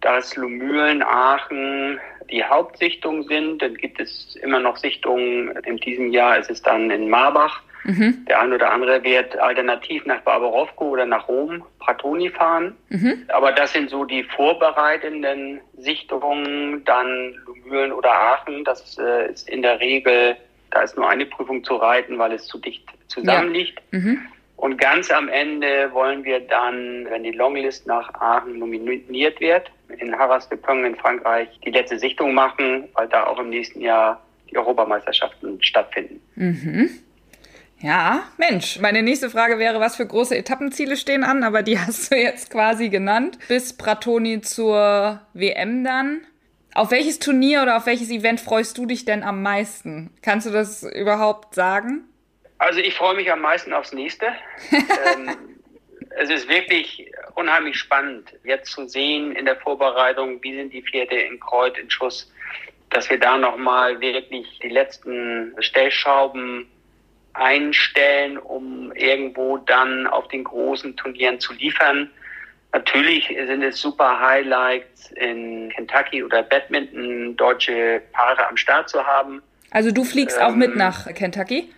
[0.06, 3.60] dass Lumülen, Aachen die Hauptsichtungen sind.
[3.60, 5.50] Dann gibt es immer noch Sichtungen.
[5.65, 7.62] In diesem Jahr ist es dann in Marbach.
[7.86, 8.24] Mhm.
[8.28, 12.76] Der ein oder andere wird alternativ nach Barbarovko oder nach Rom, Pratoni fahren.
[12.89, 13.26] Mhm.
[13.30, 16.84] Aber das sind so die vorbereitenden Sichtungen.
[16.86, 18.63] Dann Lumülen oder Aachen.
[18.63, 20.36] Das äh, ist in der Regel,
[20.70, 23.82] da ist nur eine Prüfung zu reiten, weil es zu dicht zusammenliegt.
[23.91, 24.00] Ja.
[24.00, 24.22] Mhm.
[24.58, 30.17] Und ganz am Ende wollen wir dann, wenn die Longlist nach Aachen nominiert wird, in
[30.17, 34.21] Harras de Pong in Frankreich die letzte Sichtung machen, weil da auch im nächsten Jahr
[34.50, 36.21] die Europameisterschaften stattfinden.
[36.36, 36.89] Mhm.
[37.80, 42.12] Ja, Mensch, meine nächste Frage wäre, was für große Etappenziele stehen an, aber die hast
[42.12, 43.38] du jetzt quasi genannt.
[43.48, 46.21] Bis Pratoni zur WM dann.
[46.74, 50.12] Auf welches Turnier oder auf welches Event freust du dich denn am meisten?
[50.21, 52.04] Kannst du das überhaupt sagen?
[52.58, 54.28] Also ich freue mich am meisten aufs nächste.
[54.71, 55.55] ähm,
[56.17, 61.15] es ist wirklich unheimlich spannend, jetzt zu sehen in der Vorbereitung, wie sind die Pferde
[61.15, 62.32] in Kreuz, in Schuss,
[62.89, 66.67] dass wir da nochmal wirklich die letzten Stellschrauben
[67.34, 72.10] einstellen, um irgendwo dann auf den großen Turnieren zu liefern.
[72.71, 79.41] Natürlich sind es super Highlights in Kentucky oder Badminton, deutsche Paare am Start zu haben.
[79.71, 81.73] Also du fliegst ähm, auch mit ähm, nach Kentucky?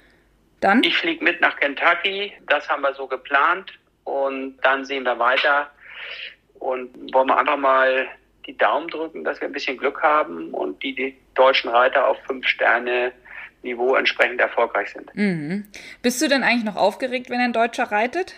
[0.60, 0.84] Dann?
[0.84, 3.74] Ich fliege mit nach Kentucky, das haben wir so geplant
[4.08, 5.70] und dann sehen wir weiter
[6.60, 8.08] und wollen wir einfach mal
[8.46, 12.18] die Daumen drücken, dass wir ein bisschen Glück haben und die, die deutschen Reiter auf
[12.26, 13.12] fünf Sterne
[13.64, 15.14] Niveau entsprechend erfolgreich sind.
[15.14, 15.68] Mhm.
[16.02, 18.34] Bist du denn eigentlich noch aufgeregt, wenn ein Deutscher reitet?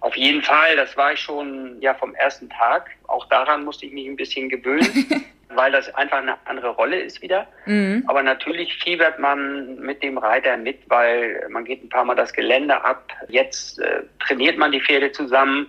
[0.00, 2.90] Auf jeden Fall, das war ich schon ja vom ersten Tag.
[3.06, 5.24] Auch daran musste ich mich ein bisschen gewöhnen.
[5.54, 7.46] weil das einfach eine andere Rolle ist wieder.
[7.66, 8.04] Mhm.
[8.06, 12.32] Aber natürlich fiebert man mit dem Reiter mit, weil man geht ein paar Mal das
[12.32, 13.10] Gelände ab.
[13.28, 15.66] Jetzt äh, trainiert man die Pferde zusammen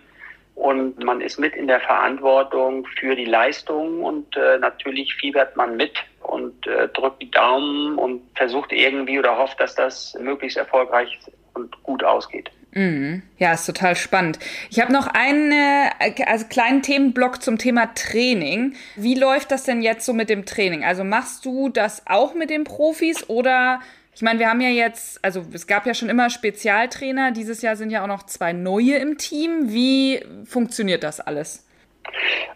[0.56, 5.78] und man ist mit in der Verantwortung für die Leistung und äh, natürlich fiebert man
[5.78, 11.20] mit und äh, drückt die Daumen und versucht irgendwie oder hofft, dass das möglichst erfolgreich
[11.54, 12.52] und gut ausgeht.
[12.74, 13.22] Mhm.
[13.38, 14.40] Ja, ist total spannend.
[14.70, 18.76] Ich habe noch einen äh, also kleinen Themenblock zum Thema Training.
[18.96, 20.84] Wie läuft das denn jetzt so mit dem Training?
[20.84, 23.80] Also machst du das auch mit den Profis oder
[24.16, 27.76] ich meine, wir haben ja jetzt, also es gab ja schon immer Spezialtrainer, dieses Jahr
[27.76, 29.74] sind ja auch noch zwei neue im Team.
[29.74, 31.68] Wie funktioniert das alles?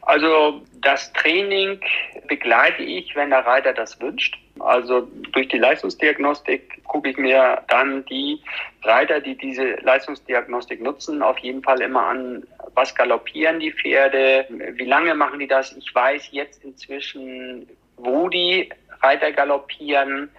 [0.01, 1.79] Also das Training
[2.27, 4.37] begleite ich, wenn der Reiter das wünscht.
[4.61, 8.41] Also durch die Leistungsdiagnostik gucke ich mir dann die
[8.83, 12.43] Reiter, die diese Leistungsdiagnostik nutzen, auf jeden Fall immer an,
[12.75, 15.75] was galoppieren die Pferde, wie lange machen die das.
[15.75, 17.67] Ich weiß jetzt inzwischen,
[17.97, 18.69] wo die
[19.01, 20.29] Reiter galoppieren,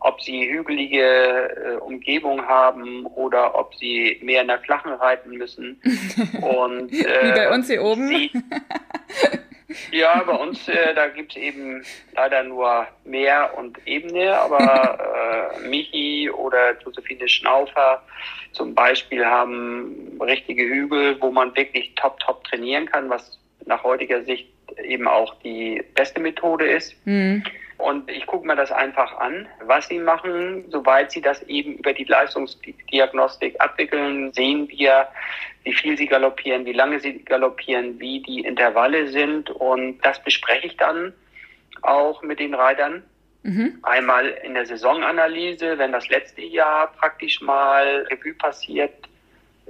[0.00, 5.80] ob sie hügelige äh, Umgebung haben oder ob sie mehr in der Flachen reiten müssen.
[6.40, 8.10] Und, äh, Wie bei uns hier oben.
[9.90, 16.30] Ja, bei uns, äh, da gibt's eben leider nur Meer und Ebene, aber äh, Michi
[16.30, 18.02] oder Josephine Schnaufer
[18.52, 24.22] zum Beispiel haben richtige Hügel, wo man wirklich top, top trainieren kann, was nach heutiger
[24.24, 24.48] Sicht
[24.84, 26.94] eben auch die beste Methode ist.
[27.06, 27.42] Mhm.
[27.82, 30.64] Und ich gucke mir das einfach an, was sie machen.
[30.70, 35.08] Soweit sie das eben über die Leistungsdiagnostik abwickeln, sehen wir,
[35.64, 39.50] wie viel sie galoppieren, wie lange sie galoppieren, wie die Intervalle sind.
[39.50, 41.12] Und das bespreche ich dann
[41.82, 43.02] auch mit den Reitern.
[43.42, 43.80] Mhm.
[43.82, 48.92] Einmal in der Saisonanalyse, wenn das letzte Jahr praktisch mal Revue passiert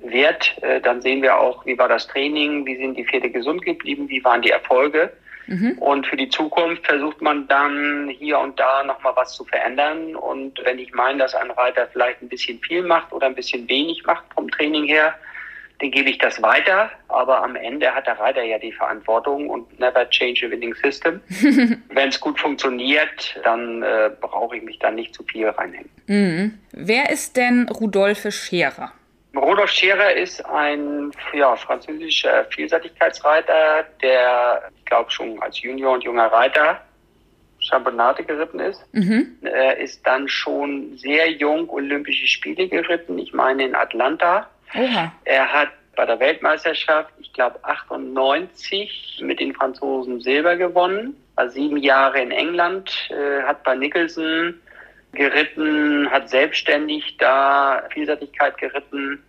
[0.02, 3.62] wird, äh, dann sehen wir auch, wie war das Training, wie sind die Pferde gesund
[3.62, 5.14] geblieben, wie waren die Erfolge.
[5.46, 5.78] Mhm.
[5.78, 10.16] Und für die Zukunft versucht man dann hier und da nochmal was zu verändern.
[10.16, 13.68] Und wenn ich meine, dass ein Reiter vielleicht ein bisschen viel macht oder ein bisschen
[13.68, 15.14] wenig macht vom Training her,
[15.80, 16.90] dann gebe ich das weiter.
[17.08, 21.20] Aber am Ende hat der Reiter ja die Verantwortung und never change a winning system.
[21.88, 25.90] wenn es gut funktioniert, dann äh, brauche ich mich da nicht zu viel reinhängen.
[26.06, 26.58] Mhm.
[26.72, 28.92] Wer ist denn Rudolfe Scherer?
[29.34, 36.26] Rudolf Scherer ist ein ja, französischer Vielseitigkeitsreiter, der, ich glaube, schon als Junior und junger
[36.26, 36.80] Reiter
[37.62, 38.82] Championate geritten ist.
[38.92, 39.36] Mhm.
[39.42, 44.48] Er ist dann schon sehr jung Olympische Spiele geritten, ich meine in Atlanta.
[44.74, 45.12] Oha.
[45.24, 51.76] Er hat bei der Weltmeisterschaft, ich glaube 98, mit den Franzosen Silber gewonnen, war sieben
[51.76, 54.60] Jahre in England, äh, hat bei Nicholson
[55.12, 59.22] geritten, hat selbstständig da Vielseitigkeit geritten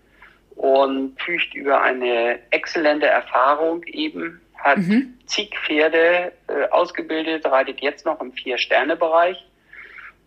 [0.55, 5.17] und fügt über eine exzellente Erfahrung eben, hat mhm.
[5.25, 9.43] zig Pferde äh, ausgebildet, reitet jetzt noch im Vier-Sterne-Bereich.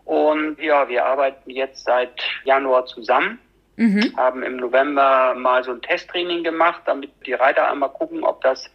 [0.05, 3.39] Und ja, wir arbeiten jetzt seit Januar zusammen,
[3.77, 4.13] mhm.
[4.17, 8.71] haben im November mal so ein Testtraining gemacht, damit die Reiter einmal gucken, ob das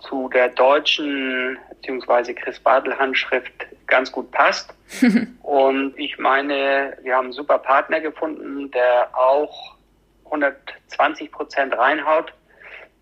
[0.00, 2.34] zu der deutschen bzw.
[2.34, 3.52] Chris Bartel Handschrift
[3.86, 4.74] ganz gut passt.
[5.42, 9.76] und ich meine, wir haben einen super Partner gefunden, der auch
[10.26, 12.32] 120 Prozent reinhaut,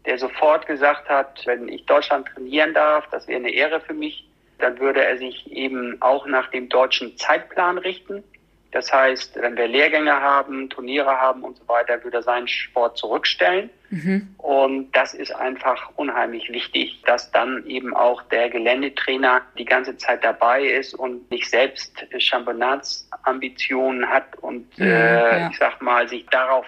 [0.07, 4.27] der sofort gesagt hat, wenn ich Deutschland trainieren darf, das wäre eine Ehre für mich,
[4.59, 8.25] dann würde er sich eben auch nach dem deutschen Zeitplan richten.
[8.71, 12.99] Das heißt, wenn wir Lehrgänge haben, Turniere haben und so weiter, würde er seinen Sport
[12.99, 13.71] zurückstellen.
[13.91, 14.35] Mhm.
[14.37, 20.23] Und das ist einfach unheimlich wichtig, dass dann eben auch der Geländetrainer die ganze Zeit
[20.23, 25.51] dabei ist und nicht selbst Championatsambitionen hat und mhm, äh, ja.
[25.51, 26.67] ich sag mal, sich darauf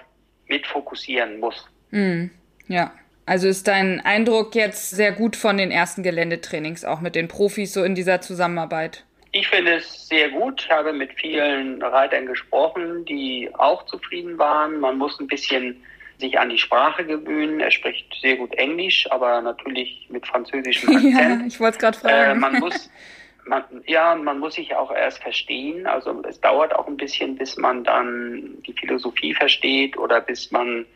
[0.48, 1.68] mit fokussieren muss.
[1.90, 2.30] Mhm.
[2.68, 2.92] Ja.
[3.26, 7.72] Also ist dein Eindruck jetzt sehr gut von den ersten Geländetrainings, auch mit den Profis
[7.72, 9.04] so in dieser Zusammenarbeit?
[9.32, 10.62] Ich finde es sehr gut.
[10.64, 14.80] Ich habe mit vielen Reitern gesprochen, die auch zufrieden waren.
[14.80, 15.82] Man muss ein bisschen
[16.18, 17.60] sich an die Sprache gewöhnen.
[17.60, 21.14] Er spricht sehr gut Englisch, aber natürlich mit französischem Akzent.
[21.14, 22.30] Ja, ich wollte es gerade fragen.
[22.30, 22.90] Äh, man muss,
[23.46, 25.86] man, ja, man muss sich auch erst verstehen.
[25.86, 30.86] Also es dauert auch ein bisschen, bis man dann die Philosophie versteht oder bis man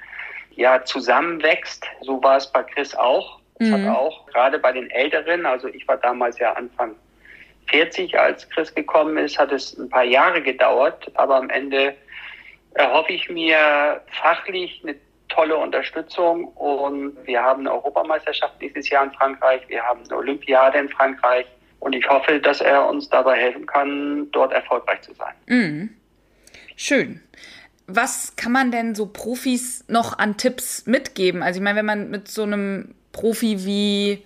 [0.57, 1.87] ja zusammenwächst.
[2.03, 3.41] So war es bei Chris auch.
[3.61, 3.87] Es mhm.
[3.87, 6.97] hat auch gerade bei den Älteren, also ich war damals ja Anfang
[7.71, 11.95] 40, als Chris gekommen ist, hat es ein paar Jahre gedauert, aber am Ende
[12.75, 14.97] erhoffe ich mir fachlich eine
[15.29, 20.79] tolle Unterstützung und wir haben eine Europameisterschaft dieses Jahr in Frankreich, wir haben eine Olympiade
[20.79, 21.47] in Frankreich
[21.81, 25.35] und ich hoffe, dass er uns dabei helfen kann, dort erfolgreich zu sein.
[25.47, 25.91] Mhm.
[26.77, 27.21] Schön.
[27.87, 31.43] Was kann man denn so Profis noch an Tipps mitgeben?
[31.43, 34.23] Also ich meine, wenn man mit so einem Profi wie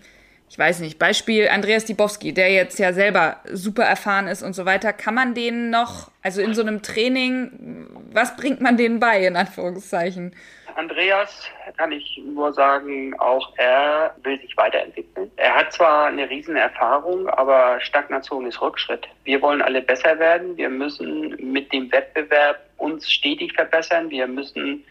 [0.51, 4.65] ich weiß nicht, Beispiel Andreas Dibowski, der jetzt ja selber super erfahren ist und so
[4.65, 9.27] weiter, kann man denen noch, also in so einem Training, was bringt man denen bei,
[9.27, 10.35] in Anführungszeichen?
[10.79, 11.43] Andreas
[11.77, 15.29] kann ich nur sagen, auch er will sich weiterentwickeln.
[15.37, 19.09] Er hat zwar eine riesen Erfahrung, aber Stagnation ist Rückschritt.
[19.25, 20.57] Wir wollen alle besser werden.
[20.57, 24.09] Wir müssen mit dem Wettbewerb uns stetig verbessern.
[24.09, 24.85] Wir müssen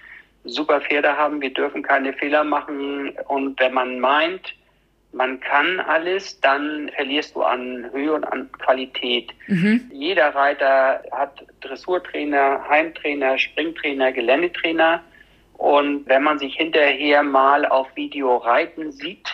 [0.44, 1.40] super Pferde haben.
[1.40, 3.12] Wir dürfen keine Fehler machen.
[3.30, 4.54] Und wenn man meint,
[5.18, 9.34] man kann alles, dann verlierst du an Höhe und an Qualität.
[9.48, 9.90] Mhm.
[9.92, 15.04] Jeder Reiter hat Dressurtrainer, Heimtrainer, Springtrainer, Geländetrainer.
[15.54, 19.28] Und wenn man sich hinterher mal auf Video reiten sieht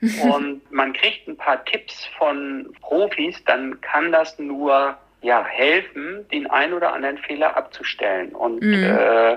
[0.22, 6.46] und man kriegt ein paar Tipps von Profis, dann kann das nur ja, helfen, den
[6.46, 8.30] ein oder anderen Fehler abzustellen.
[8.30, 8.84] Und mhm.
[8.84, 9.36] äh,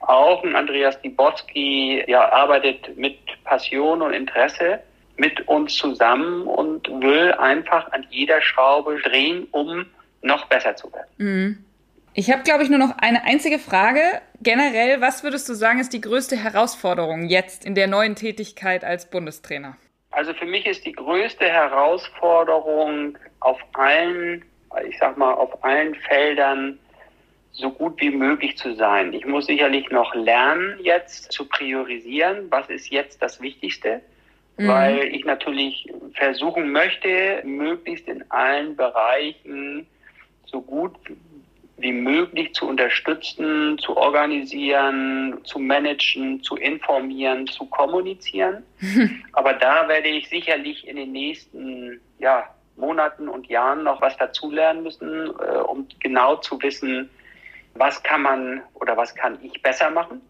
[0.00, 4.80] auch ein Andreas Dibowski ja, arbeitet mit Passion und Interesse
[5.20, 9.84] mit uns zusammen und will einfach an jeder Schraube drehen, um
[10.22, 11.08] noch besser zu werden.
[11.18, 11.64] Mhm.
[12.14, 14.00] Ich habe, glaube ich, nur noch eine einzige Frage.
[14.40, 19.08] Generell, was würdest du sagen, ist die größte Herausforderung jetzt in der neuen Tätigkeit als
[19.10, 19.76] Bundestrainer?
[20.10, 24.42] Also für mich ist die größte Herausforderung auf allen,
[24.88, 26.78] ich sag mal, auf allen Feldern
[27.52, 29.12] so gut wie möglich zu sein.
[29.12, 34.00] Ich muss sicherlich noch lernen, jetzt zu priorisieren, was ist jetzt das Wichtigste,
[34.60, 34.68] mhm.
[34.68, 39.86] weil ich natürlich versuchen möchte, möglichst in allen Bereichen
[40.44, 40.92] so gut
[41.78, 48.62] wie möglich zu unterstützen, zu organisieren, zu managen, zu informieren, zu kommunizieren.
[49.32, 52.44] Aber da werde ich sicherlich in den nächsten ja,
[52.76, 57.08] Monaten und Jahren noch was dazulernen müssen, äh, um genau zu wissen,
[57.74, 60.20] was kann man oder was kann ich besser machen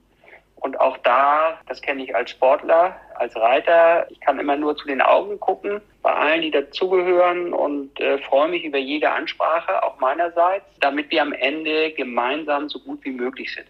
[0.60, 4.86] und auch da, das kenne ich als Sportler, als Reiter, ich kann immer nur zu
[4.86, 9.98] den Augen gucken bei allen, die dazugehören und äh, freue mich über jede Ansprache, auch
[10.00, 13.66] meinerseits, damit wir am Ende gemeinsam so gut wie möglich sind.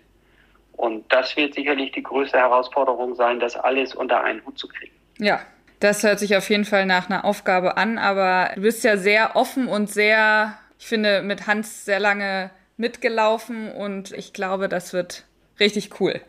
[0.72, 4.94] Und das wird sicherlich die größte Herausforderung sein, das alles unter einen Hut zu kriegen.
[5.18, 5.40] Ja,
[5.79, 9.37] das hört sich auf jeden Fall nach einer Aufgabe an, aber du bist ja sehr
[9.37, 15.24] offen und sehr, ich finde, mit Hans sehr lange mitgelaufen und ich glaube, das wird
[15.59, 16.20] richtig cool.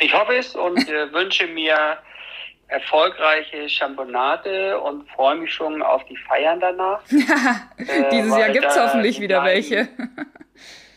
[0.00, 1.98] Ich hoffe es und äh, wünsche mir
[2.68, 7.00] erfolgreiche Championate und freue mich schon auf die Feiern danach.
[7.10, 9.88] äh, Dieses Jahr gibt es hoffentlich wieder bleiben, welche.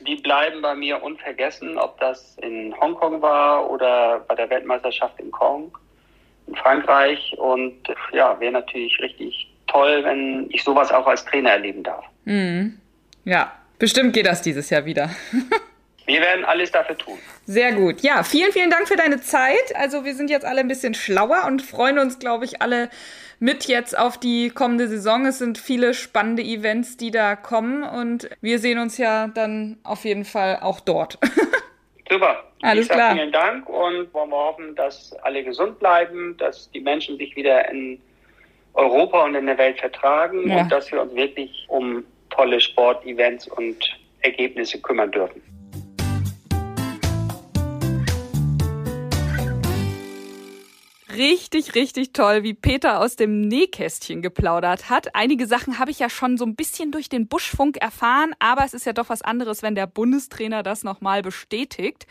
[0.02, 5.30] die bleiben bei mir unvergessen, ob das in Hongkong war oder bei der Weltmeisterschaft in
[5.30, 5.78] Kong,
[6.48, 7.36] in Frankreich.
[7.38, 7.76] Und
[8.14, 12.04] ja, wäre natürlich richtig toll, wenn ich sowas auch als Trainer erleben darf.
[12.26, 12.80] Mhm.
[13.26, 15.12] Ja, bestimmt geht das dieses Jahr wieder.
[16.10, 17.20] Wir werden alles dafür tun.
[17.46, 18.02] Sehr gut.
[18.02, 19.76] Ja, vielen, vielen Dank für deine Zeit.
[19.76, 22.90] Also wir sind jetzt alle ein bisschen schlauer und freuen uns, glaube ich, alle
[23.38, 25.28] mit jetzt auf die kommende Saison.
[25.28, 30.04] Es sind viele spannende Events, die da kommen und wir sehen uns ja dann auf
[30.04, 31.20] jeden Fall auch dort.
[32.10, 32.44] Super.
[32.64, 33.14] Alles ich klar.
[33.14, 37.70] Vielen Dank und wollen wir hoffen, dass alle gesund bleiben, dass die Menschen sich wieder
[37.70, 38.02] in
[38.74, 40.62] Europa und in der Welt vertragen ja.
[40.62, 43.78] und dass wir uns wirklich um tolle Sportevents und
[44.22, 45.40] Ergebnisse kümmern dürfen.
[51.20, 55.14] Richtig, richtig toll, wie Peter aus dem Nähkästchen geplaudert hat.
[55.16, 58.74] Einige Sachen habe ich ja schon so ein bisschen durch den Buschfunk erfahren, aber es
[58.74, 62.08] ist ja doch was anderes, wenn der Bundestrainer das nochmal bestätigt.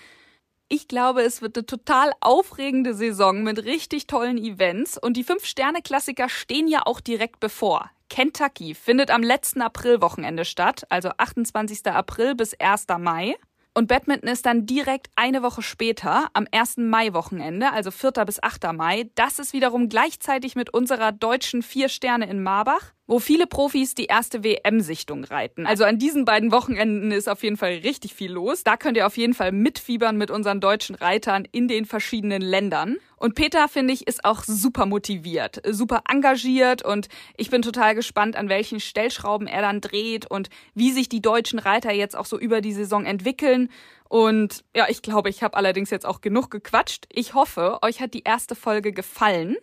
[0.68, 6.28] Ich glaube, es wird eine total aufregende Saison mit richtig tollen Events und die Fünf-Sterne-Klassiker
[6.28, 7.90] stehen ja auch direkt bevor.
[8.10, 11.86] Kentucky findet am letzten Aprilwochenende statt, also 28.
[11.86, 12.86] April bis 1.
[12.98, 13.36] Mai.
[13.78, 16.78] Und Badminton ist dann direkt eine Woche später, am 1.
[16.78, 18.10] Mai-Wochenende, also 4.
[18.24, 18.72] bis 8.
[18.72, 19.08] Mai.
[19.14, 24.04] Das ist wiederum gleichzeitig mit unserer deutschen Vier Sterne in Marbach wo viele Profis die
[24.04, 25.66] erste WM-Sichtung reiten.
[25.66, 28.62] Also an diesen beiden Wochenenden ist auf jeden Fall richtig viel los.
[28.62, 32.98] Da könnt ihr auf jeden Fall mitfiebern mit unseren deutschen Reitern in den verschiedenen Ländern.
[33.16, 38.36] Und Peter, finde ich, ist auch super motiviert, super engagiert und ich bin total gespannt,
[38.36, 42.38] an welchen Stellschrauben er dann dreht und wie sich die deutschen Reiter jetzt auch so
[42.38, 43.70] über die Saison entwickeln.
[44.08, 47.06] Und ja, ich glaube, ich habe allerdings jetzt auch genug gequatscht.
[47.10, 49.56] Ich hoffe, euch hat die erste Folge gefallen.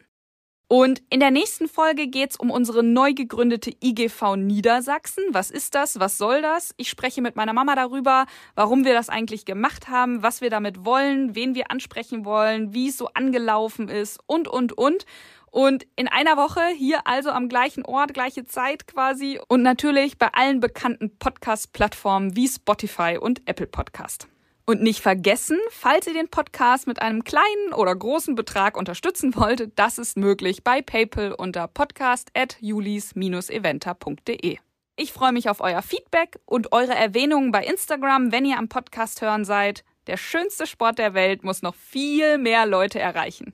[0.68, 5.24] Und in der nächsten Folge geht's um unsere neu gegründete IGV Niedersachsen.
[5.32, 6.00] Was ist das?
[6.00, 6.74] Was soll das?
[6.78, 8.26] Ich spreche mit meiner Mama darüber,
[8.56, 12.88] warum wir das eigentlich gemacht haben, was wir damit wollen, wen wir ansprechen wollen, wie
[12.88, 15.06] es so angelaufen ist und, und, und.
[15.52, 20.28] Und in einer Woche hier also am gleichen Ort, gleiche Zeit quasi und natürlich bei
[20.34, 24.28] allen bekannten Podcast-Plattformen wie Spotify und Apple Podcast.
[24.68, 29.78] Und nicht vergessen, falls ihr den Podcast mit einem kleinen oder großen Betrag unterstützen wollt,
[29.78, 34.58] das ist möglich bei PayPal unter podcast.julis-eventer.de.
[34.98, 39.22] Ich freue mich auf euer Feedback und eure Erwähnungen bei Instagram, wenn ihr am Podcast
[39.22, 39.84] hören seid.
[40.08, 43.54] Der schönste Sport der Welt muss noch viel mehr Leute erreichen.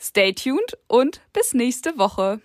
[0.00, 2.40] Stay tuned und bis nächste Woche.